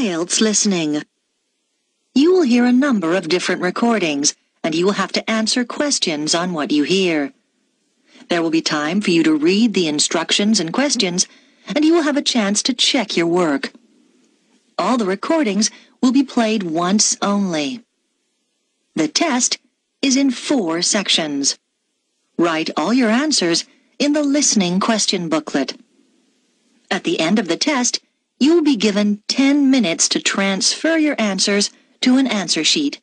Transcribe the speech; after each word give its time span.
IELTS 0.00 0.42
listening. 0.42 1.02
You 2.14 2.34
will 2.34 2.42
hear 2.42 2.66
a 2.66 2.72
number 2.72 3.14
of 3.14 3.30
different 3.30 3.62
recordings, 3.62 4.34
and 4.62 4.74
you 4.74 4.84
will 4.84 4.92
have 4.92 5.12
to 5.12 5.30
answer 5.30 5.64
questions 5.64 6.34
on 6.34 6.52
what 6.52 6.70
you 6.70 6.82
hear. 6.82 7.32
There 8.28 8.42
will 8.42 8.50
be 8.50 8.60
time 8.60 9.00
for 9.00 9.10
you 9.10 9.22
to 9.22 9.34
read 9.34 9.72
the 9.72 9.88
instructions 9.88 10.60
and 10.60 10.70
questions, 10.70 11.26
and 11.74 11.82
you 11.82 11.94
will 11.94 12.02
have 12.02 12.18
a 12.18 12.30
chance 12.34 12.62
to 12.64 12.74
check 12.74 13.16
your 13.16 13.26
work. 13.26 13.72
All 14.76 14.98
the 14.98 15.06
recordings 15.06 15.70
will 16.02 16.12
be 16.12 16.22
played 16.22 16.62
once 16.62 17.16
only. 17.22 17.82
The 18.96 19.08
test 19.08 19.56
is 20.02 20.14
in 20.14 20.30
four 20.30 20.82
sections. 20.82 21.58
Write 22.36 22.68
all 22.76 22.92
your 22.92 23.08
answers 23.08 23.64
in 23.98 24.12
the 24.12 24.22
listening 24.22 24.78
question 24.78 25.30
booklet. 25.30 25.80
At 26.90 27.04
the 27.04 27.18
end 27.18 27.38
of 27.38 27.48
the 27.48 27.56
test, 27.56 28.00
you 28.38 28.54
will 28.54 28.62
be 28.62 28.76
given 28.76 29.22
10 29.28 29.70
minutes 29.70 30.08
to 30.10 30.20
transfer 30.20 30.96
your 30.96 31.16
answers 31.18 31.70
to 32.00 32.18
an 32.18 32.26
answer 32.26 32.64
sheet. 32.64 33.00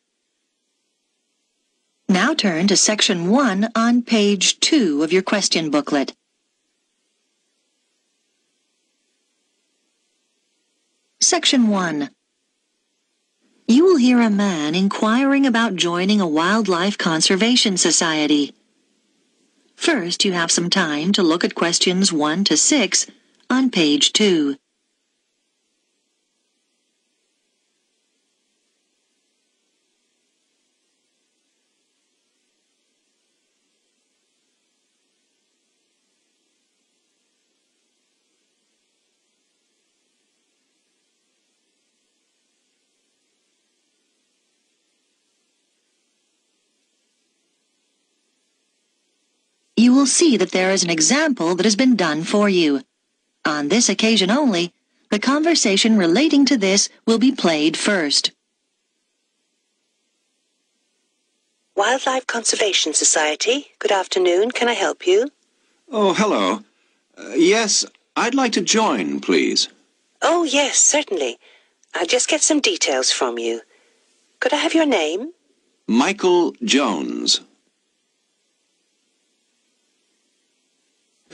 Now 2.08 2.34
turn 2.34 2.68
to 2.68 2.76
section 2.76 3.30
1 3.30 3.70
on 3.74 4.02
page 4.02 4.60
2 4.60 5.02
of 5.02 5.12
your 5.12 5.22
question 5.22 5.70
booklet. 5.70 6.14
Section 11.20 11.68
1. 11.68 12.10
You 13.66 13.84
will 13.84 13.96
hear 13.96 14.20
a 14.20 14.28
man 14.28 14.74
inquiring 14.74 15.46
about 15.46 15.74
joining 15.74 16.20
a 16.20 16.28
wildlife 16.28 16.98
conservation 16.98 17.78
society. 17.78 18.52
First, 19.74 20.24
you 20.26 20.32
have 20.32 20.50
some 20.50 20.68
time 20.68 21.12
to 21.12 21.22
look 21.22 21.42
at 21.42 21.54
questions 21.54 22.12
1 22.12 22.44
to 22.44 22.56
6 22.58 23.06
on 23.48 23.70
page 23.70 24.12
2. 24.12 24.56
You 49.94 50.00
will 50.00 50.06
see 50.06 50.36
that 50.36 50.50
there 50.50 50.72
is 50.72 50.82
an 50.82 50.90
example 50.90 51.54
that 51.54 51.64
has 51.64 51.76
been 51.76 51.94
done 51.94 52.24
for 52.24 52.48
you. 52.48 52.82
On 53.44 53.68
this 53.68 53.88
occasion 53.88 54.28
only, 54.28 54.72
the 55.12 55.20
conversation 55.20 55.96
relating 55.96 56.44
to 56.46 56.56
this 56.56 56.88
will 57.06 57.20
be 57.20 57.30
played 57.30 57.76
first. 57.76 58.32
Wildlife 61.76 62.26
Conservation 62.26 62.92
Society, 62.92 63.68
good 63.78 63.92
afternoon. 63.92 64.50
Can 64.50 64.68
I 64.68 64.72
help 64.72 65.06
you? 65.06 65.30
Oh, 65.88 66.12
hello. 66.12 66.64
Uh, 67.16 67.34
yes, 67.36 67.86
I'd 68.16 68.34
like 68.34 68.50
to 68.54 68.62
join, 68.62 69.20
please. 69.20 69.68
Oh, 70.20 70.42
yes, 70.42 70.76
certainly. 70.80 71.38
I'll 71.94 72.06
just 72.06 72.28
get 72.28 72.42
some 72.42 72.58
details 72.58 73.12
from 73.12 73.38
you. 73.38 73.60
Could 74.40 74.52
I 74.52 74.56
have 74.56 74.74
your 74.74 74.86
name? 74.86 75.30
Michael 75.86 76.52
Jones. 76.64 77.42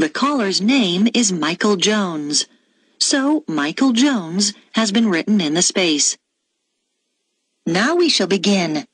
The 0.00 0.08
caller's 0.08 0.62
name 0.62 1.08
is 1.12 1.30
Michael 1.30 1.76
Jones. 1.76 2.46
So 2.98 3.44
Michael 3.46 3.92
Jones 3.92 4.54
has 4.72 4.92
been 4.92 5.10
written 5.10 5.42
in 5.42 5.52
the 5.52 5.60
space. 5.60 6.16
Now 7.66 7.96
we 7.96 8.08
shall 8.08 8.26
begin. 8.26 8.86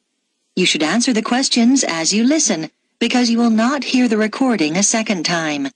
You 0.56 0.66
should 0.66 0.82
answer 0.82 1.12
the 1.12 1.22
questions 1.22 1.84
as 1.84 2.12
you 2.12 2.24
listen 2.24 2.72
because 2.98 3.30
you 3.30 3.38
will 3.38 3.50
not 3.50 3.84
hear 3.84 4.08
the 4.08 4.16
recording 4.16 4.76
a 4.76 4.82
second 4.82 5.24
time. 5.24 5.68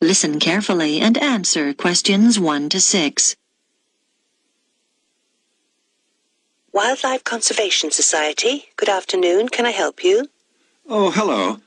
Listen 0.00 0.40
carefully 0.40 0.98
and 0.98 1.18
answer 1.18 1.74
questions 1.74 2.40
1 2.40 2.70
to 2.70 2.80
6. 2.80 3.36
Wildlife 6.72 7.22
Conservation 7.22 7.90
Society, 7.90 8.70
good 8.76 8.88
afternoon. 8.88 9.50
Can 9.50 9.66
I 9.66 9.72
help 9.72 10.02
you? 10.02 10.30
Oh, 10.88 11.10
hello. 11.10 11.58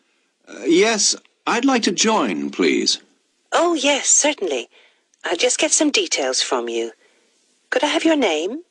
Uh, 0.48 0.64
yes, 0.66 1.16
I'd 1.48 1.66
like 1.66 1.84
to 1.84 1.92
join, 1.92 2.50
please. 2.50 3.00
Oh, 3.52 3.74
yes, 3.74 4.08
certainly. 4.08 4.70
I'll 5.24 5.36
just 5.36 5.60
get 5.60 5.72
some 5.72 5.92
details 5.92 6.42
from 6.42 6.70
you. 6.70 6.92
Could 7.70 7.84
I 7.84 7.88
have 7.88 8.06
your 8.06 8.16
name? 8.16 8.64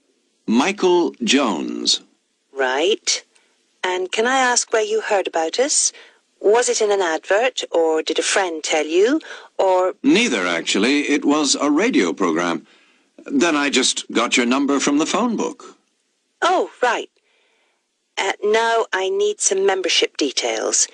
Michael 0.46 1.14
Jones. 1.22 2.00
Right. 2.52 3.24
And 3.84 4.10
can 4.10 4.26
I 4.26 4.38
ask 4.38 4.72
where 4.72 4.82
you 4.82 5.00
heard 5.00 5.26
about 5.26 5.58
us? 5.58 5.92
Was 6.40 6.68
it 6.68 6.80
in 6.80 6.92
an 6.92 7.00
advert, 7.00 7.64
or 7.70 8.02
did 8.02 8.18
a 8.18 8.22
friend 8.22 8.62
tell 8.62 8.86
you, 8.86 9.20
or... 9.58 9.94
Neither, 10.02 10.46
actually. 10.46 11.00
It 11.00 11.24
was 11.24 11.56
a 11.56 11.70
radio 11.70 12.12
program. 12.12 12.66
Then 13.26 13.56
I 13.56 13.70
just 13.70 14.10
got 14.12 14.36
your 14.36 14.46
number 14.46 14.78
from 14.78 14.98
the 14.98 15.06
phone 15.06 15.36
book. 15.36 15.76
Oh, 16.40 16.70
right. 16.80 17.10
Uh, 18.16 18.32
now 18.42 18.86
I 18.92 19.08
need 19.08 19.40
some 19.40 19.66
membership 19.66 20.16
details. 20.16 20.86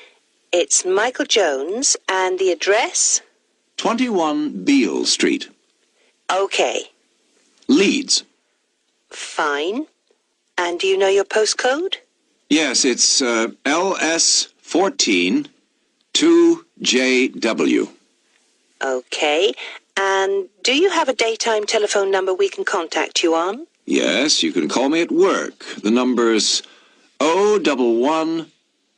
It's 0.57 0.85
Michael 0.85 1.25
Jones, 1.25 1.97
and 2.09 2.39
the 2.39 2.53
address? 2.53 3.23
21 3.77 4.63
Beale 4.63 5.05
Street. 5.05 5.49
Okay. 6.33 6.93
Leeds. 7.67 8.23
Fine. 9.11 9.87
And 10.57 10.79
do 10.79 10.87
you 10.87 10.97
know 10.97 11.09
your 11.09 11.25
postcode? 11.25 11.97
Yes, 12.49 12.85
it's 12.85 13.21
uh, 13.21 13.49
LS14 13.65 15.49
2JW. 16.13 17.89
Okay. 18.81 19.53
And 19.97 20.49
do 20.63 20.77
you 20.77 20.89
have 20.91 21.09
a 21.09 21.15
daytime 21.15 21.67
telephone 21.67 22.13
number 22.13 22.33
we 22.33 22.49
can 22.49 22.65
contact 22.65 23.25
you 23.25 23.35
on? 23.35 23.67
Yes, 23.87 24.45
you 24.45 24.53
can 24.53 24.69
call 24.69 24.89
me 24.89 25.03
at 25.03 25.11
work. 25.11 25.65
The 25.83 25.91
number's 25.91 26.63
011 27.21 28.53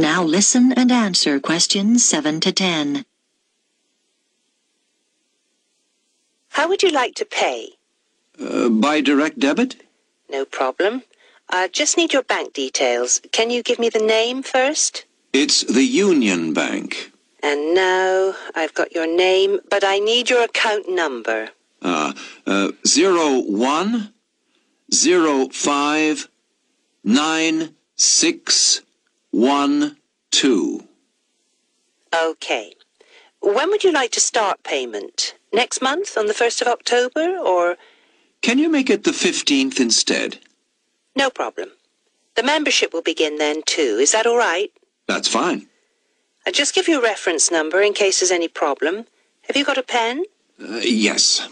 Now 0.02 0.24
listen 0.24 0.74
and 0.74 0.92
answer 0.92 1.40
questions 1.40 2.04
7 2.04 2.40
to 2.40 2.52
10. 2.52 3.06
How 6.50 6.68
would 6.68 6.82
you 6.82 6.90
like 6.90 7.14
to 7.16 7.26
pay? 7.26 7.74
Uh, 8.40 8.70
by 8.70 9.02
direct 9.02 9.38
debit? 9.38 9.76
No 10.28 10.44
problem. 10.44 11.04
I 11.50 11.68
just 11.68 11.98
need 11.98 12.14
your 12.14 12.24
bank 12.24 12.54
details. 12.54 13.22
Can 13.32 13.52
you 13.52 13.62
give 13.62 13.78
me 13.78 13.90
the 13.90 14.00
name 14.00 14.42
first? 14.42 15.06
It's 15.34 15.62
the 15.62 15.84
Union 15.84 16.52
Bank. 16.52 17.12
And 17.44 17.76
now 17.76 18.34
I've 18.56 18.74
got 18.74 18.94
your 18.94 19.06
name, 19.06 19.60
but 19.70 19.84
I 19.84 20.00
need 20.00 20.32
your 20.32 20.44
account 20.44 20.90
number. 20.90 21.50
Uh, 21.80 22.14
uh, 22.48 22.72
zero 22.88 23.40
one 23.42 24.14
zero 24.92 25.48
five 25.50 26.28
nine 27.04 27.76
six 27.96 28.82
one 29.32 29.98
two. 30.32 30.88
Okay. 32.14 32.74
When 33.42 33.70
would 33.70 33.84
you 33.84 33.92
like 33.92 34.12
to 34.12 34.20
start 34.20 34.64
payment? 34.64 35.34
Next 35.52 35.82
month, 35.82 36.18
on 36.18 36.28
the 36.28 36.34
1st 36.34 36.62
of 36.62 36.68
October, 36.68 37.38
or... 37.38 37.78
Can 38.42 38.60
you 38.60 38.70
make 38.70 38.90
it 38.90 39.04
the 39.04 39.12
15th 39.12 39.80
instead? 39.80 40.40
No 41.16 41.30
problem. 41.30 41.70
The 42.36 42.44
membership 42.44 42.94
will 42.94 43.02
begin 43.02 43.38
then, 43.38 43.64
too. 43.66 43.98
Is 44.00 44.12
that 44.12 44.28
all 44.28 44.38
right? 44.38 44.72
That's 45.08 45.28
fine. 45.28 45.68
I'll 46.46 46.54
just 46.54 46.76
give 46.76 46.88
you 46.88 47.00
a 47.00 47.04
reference 47.04 47.52
number 47.52 47.82
in 47.82 47.94
case 47.94 48.20
there's 48.20 48.32
any 48.32 48.48
problem. 48.48 49.06
Have 49.48 49.58
you 49.58 49.66
got 49.66 49.78
a 49.78 49.84
pen? 49.84 50.24
Uh, 50.62 50.80
yes. 50.84 51.48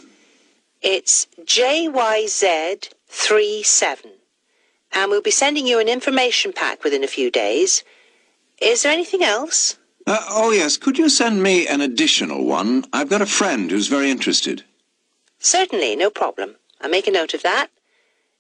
It's 0.82 1.28
JYZ37. 1.44 4.19
And 4.92 5.12
we'll 5.12 5.22
be 5.22 5.32
sending 5.32 5.68
you 5.68 5.80
an 5.80 5.88
information 5.88 6.54
pack 6.54 6.84
within 6.84 7.04
a 7.04 7.08
few 7.08 7.30
days. 7.30 7.84
Is 8.62 8.84
there 8.84 8.92
anything 8.92 9.24
else? 9.24 9.78
Uh, 10.08 10.18
oh, 10.30 10.52
yes. 10.52 10.78
Could 10.78 10.98
you 10.98 11.10
send 11.10 11.44
me 11.44 11.68
an 11.68 11.82
additional 11.82 12.46
one? 12.46 12.86
I've 12.92 13.10
got 13.10 13.22
a 13.22 13.26
friend 13.28 13.70
who's 13.70 13.88
very 13.88 14.10
interested. 14.10 14.64
Certainly, 15.40 15.96
no 15.96 16.10
problem. 16.10 16.56
I'll 16.82 16.90
make 16.90 17.08
a 17.08 17.12
note 17.12 17.34
of 17.34 17.44
that. 17.44 17.68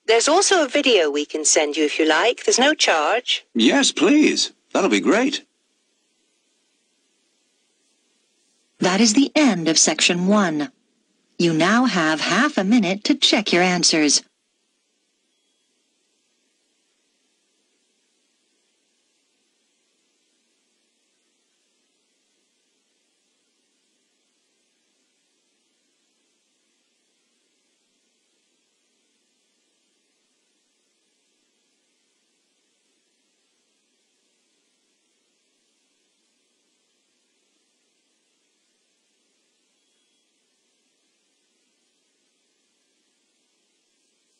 There's 0.07 0.27
also 0.27 0.63
a 0.63 0.67
video 0.67 1.09
we 1.11 1.25
can 1.25 1.45
send 1.45 1.77
you 1.77 1.85
if 1.85 1.99
you 1.99 2.05
like. 2.05 2.43
There's 2.43 2.57
no 2.57 2.73
charge. 2.73 3.45
Yes, 3.53 3.91
please. 3.91 4.51
That'll 4.73 4.89
be 4.89 4.99
great. 4.99 5.45
That 8.79 9.01
is 9.01 9.13
the 9.13 9.31
end 9.35 9.67
of 9.67 9.77
section 9.77 10.27
1. 10.27 10.71
You 11.37 11.53
now 11.53 11.85
have 11.85 12.21
half 12.21 12.57
a 12.57 12.63
minute 12.63 13.03
to 13.05 13.15
check 13.15 13.53
your 13.53 13.61
answers. 13.61 14.23